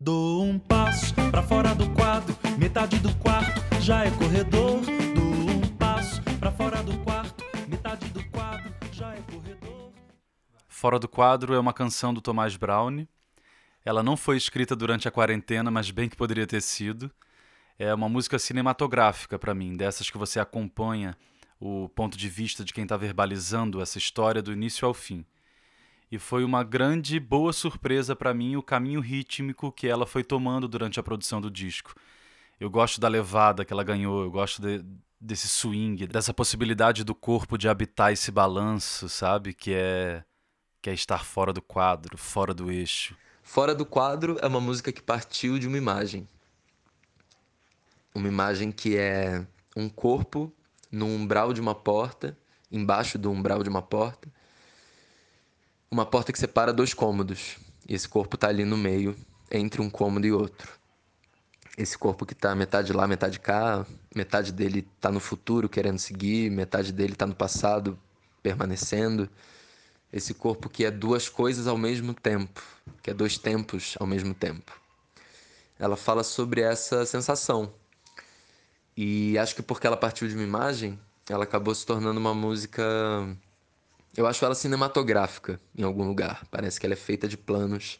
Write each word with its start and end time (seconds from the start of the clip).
Dou 0.00 0.42
um 0.42 0.58
passo 0.58 1.14
pra 1.30 1.40
fora 1.40 1.72
do 1.72 1.88
quadro, 1.94 2.36
metade 2.58 2.98
do 2.98 3.14
quarto 3.16 3.60
já 3.80 4.04
é 4.04 4.10
corredor. 4.10 4.80
Dou 5.14 5.24
um 5.24 5.76
passo 5.76 6.20
pra 6.40 6.50
fora 6.50 6.82
do 6.82 6.98
quarto, 7.04 7.44
metade 7.68 8.08
do 8.08 8.22
quadro 8.30 8.74
já 8.92 9.14
é 9.14 9.22
corredor. 9.22 9.92
Fora 10.66 10.98
do 10.98 11.08
quadro 11.08 11.54
é 11.54 11.60
uma 11.60 11.72
canção 11.72 12.12
do 12.12 12.20
Tomás 12.20 12.56
Brown. 12.56 13.06
Ela 13.84 14.02
não 14.02 14.16
foi 14.16 14.36
escrita 14.36 14.74
durante 14.74 15.06
a 15.06 15.12
quarentena, 15.12 15.70
mas 15.70 15.92
bem 15.92 16.08
que 16.08 16.16
poderia 16.16 16.46
ter 16.46 16.60
sido. 16.60 17.08
É 17.78 17.94
uma 17.94 18.08
música 18.08 18.38
cinematográfica 18.38 19.38
para 19.38 19.54
mim, 19.54 19.76
dessas 19.76 20.10
que 20.10 20.18
você 20.18 20.40
acompanha 20.40 21.16
o 21.60 21.88
ponto 21.88 22.18
de 22.18 22.28
vista 22.28 22.64
de 22.64 22.72
quem 22.74 22.82
está 22.82 22.96
verbalizando 22.96 23.80
essa 23.80 23.96
história 23.96 24.42
do 24.42 24.52
início 24.52 24.86
ao 24.86 24.92
fim. 24.92 25.24
E 26.14 26.18
foi 26.18 26.44
uma 26.44 26.62
grande 26.62 27.18
boa 27.18 27.52
surpresa 27.52 28.14
para 28.14 28.32
mim 28.32 28.54
o 28.54 28.62
caminho 28.62 29.00
rítmico 29.00 29.72
que 29.72 29.88
ela 29.88 30.06
foi 30.06 30.22
tomando 30.22 30.68
durante 30.68 31.00
a 31.00 31.02
produção 31.02 31.40
do 31.40 31.50
disco. 31.50 31.92
Eu 32.60 32.70
gosto 32.70 33.00
da 33.00 33.08
levada 33.08 33.64
que 33.64 33.72
ela 33.72 33.82
ganhou, 33.82 34.22
eu 34.22 34.30
gosto 34.30 34.62
de, 34.62 34.80
desse 35.20 35.48
swing, 35.48 36.06
dessa 36.06 36.32
possibilidade 36.32 37.02
do 37.02 37.16
corpo 37.16 37.58
de 37.58 37.68
habitar 37.68 38.12
esse 38.12 38.30
balanço, 38.30 39.08
sabe? 39.08 39.52
Que 39.52 39.74
é 39.74 40.24
que 40.80 40.88
é 40.88 40.94
estar 40.94 41.24
fora 41.24 41.52
do 41.52 41.60
quadro, 41.60 42.16
fora 42.16 42.54
do 42.54 42.70
eixo. 42.70 43.16
Fora 43.42 43.74
do 43.74 43.84
quadro 43.84 44.38
é 44.40 44.46
uma 44.46 44.60
música 44.60 44.92
que 44.92 45.02
partiu 45.02 45.58
de 45.58 45.66
uma 45.66 45.78
imagem. 45.78 46.28
Uma 48.14 48.28
imagem 48.28 48.70
que 48.70 48.96
é 48.96 49.44
um 49.74 49.88
corpo 49.88 50.52
no 50.92 51.06
umbral 51.06 51.52
de 51.52 51.60
uma 51.60 51.74
porta, 51.74 52.38
embaixo 52.70 53.18
do 53.18 53.32
umbral 53.32 53.64
de 53.64 53.68
uma 53.68 53.82
porta. 53.82 54.32
Uma 55.94 56.04
porta 56.04 56.32
que 56.32 56.38
separa 56.40 56.72
dois 56.72 56.92
cômodos. 56.92 57.56
E 57.88 57.94
esse 57.94 58.08
corpo 58.08 58.34
está 58.34 58.48
ali 58.48 58.64
no 58.64 58.76
meio, 58.76 59.16
entre 59.48 59.80
um 59.80 59.88
cômodo 59.88 60.26
e 60.26 60.32
outro. 60.32 60.68
Esse 61.78 61.96
corpo 61.96 62.26
que 62.26 62.32
está 62.32 62.52
metade 62.52 62.92
lá, 62.92 63.06
metade 63.06 63.38
cá, 63.38 63.86
metade 64.12 64.50
dele 64.50 64.84
está 64.96 65.08
no 65.12 65.20
futuro 65.20 65.68
querendo 65.68 66.00
seguir, 66.00 66.50
metade 66.50 66.92
dele 66.92 67.12
está 67.12 67.28
no 67.28 67.34
passado 67.36 67.96
permanecendo. 68.42 69.30
Esse 70.12 70.34
corpo 70.34 70.68
que 70.68 70.84
é 70.84 70.90
duas 70.90 71.28
coisas 71.28 71.68
ao 71.68 71.78
mesmo 71.78 72.12
tempo, 72.12 72.60
que 73.00 73.10
é 73.10 73.14
dois 73.14 73.38
tempos 73.38 73.94
ao 74.00 74.06
mesmo 74.08 74.34
tempo. 74.34 74.72
Ela 75.78 75.96
fala 75.96 76.24
sobre 76.24 76.60
essa 76.60 77.06
sensação 77.06 77.72
e 78.96 79.38
acho 79.38 79.54
que 79.54 79.62
porque 79.62 79.86
ela 79.86 79.96
partiu 79.96 80.26
de 80.26 80.34
uma 80.34 80.42
imagem, 80.42 80.98
ela 81.30 81.44
acabou 81.44 81.72
se 81.72 81.86
tornando 81.86 82.18
uma 82.18 82.34
música. 82.34 82.82
Eu 84.16 84.26
acho 84.26 84.44
ela 84.44 84.54
cinematográfica 84.54 85.60
em 85.76 85.82
algum 85.82 86.04
lugar. 86.04 86.46
Parece 86.50 86.78
que 86.78 86.86
ela 86.86 86.94
é 86.94 86.96
feita 86.96 87.26
de 87.26 87.36
planos, 87.36 87.98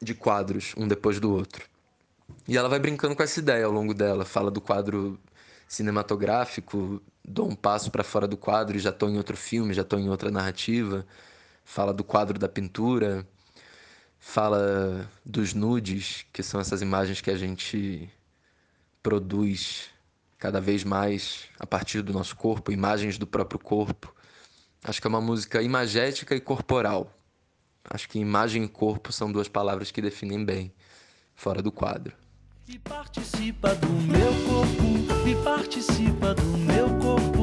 de 0.00 0.14
quadros, 0.14 0.74
um 0.76 0.86
depois 0.86 1.18
do 1.18 1.32
outro. 1.32 1.66
E 2.46 2.56
ela 2.56 2.68
vai 2.68 2.78
brincando 2.78 3.16
com 3.16 3.22
essa 3.22 3.40
ideia 3.40 3.64
ao 3.64 3.72
longo 3.72 3.94
dela. 3.94 4.24
Fala 4.24 4.50
do 4.50 4.60
quadro 4.60 5.18
cinematográfico, 5.66 7.02
dou 7.24 7.48
um 7.48 7.54
passo 7.54 7.90
para 7.90 8.04
fora 8.04 8.28
do 8.28 8.36
quadro 8.36 8.76
e 8.76 8.80
já 8.80 8.90
estou 8.90 9.08
em 9.08 9.16
outro 9.16 9.36
filme, 9.36 9.74
já 9.74 9.82
estou 9.82 9.98
em 9.98 10.08
outra 10.08 10.30
narrativa. 10.30 11.06
Fala 11.64 11.92
do 11.92 12.04
quadro 12.04 12.38
da 12.38 12.48
pintura, 12.48 13.26
fala 14.18 15.10
dos 15.24 15.54
nudes, 15.54 16.26
que 16.32 16.42
são 16.42 16.60
essas 16.60 16.82
imagens 16.82 17.20
que 17.20 17.30
a 17.30 17.36
gente 17.36 18.10
produz 19.02 19.88
cada 20.38 20.60
vez 20.60 20.84
mais 20.84 21.48
a 21.58 21.66
partir 21.66 22.02
do 22.02 22.12
nosso 22.12 22.36
corpo, 22.36 22.70
imagens 22.70 23.18
do 23.18 23.26
próprio 23.26 23.58
corpo. 23.58 24.14
Acho 24.86 25.00
que 25.00 25.06
é 25.08 25.10
uma 25.10 25.20
música 25.20 25.60
imagética 25.60 26.36
e 26.36 26.40
corporal. 26.40 27.12
Acho 27.90 28.08
que 28.08 28.20
imagem 28.20 28.62
e 28.62 28.68
corpo 28.68 29.12
são 29.12 29.32
duas 29.32 29.48
palavras 29.48 29.90
que 29.90 30.00
definem 30.00 30.44
bem, 30.44 30.72
fora 31.34 31.60
do 31.60 31.72
quadro. 31.72 32.14
Participa 32.84 33.74
do 33.74 33.88
meu 33.88 34.32
corpo, 34.46 35.42
participa 35.42 36.34
do 36.34 36.46
meu 36.58 36.88
corpo. 37.00 37.35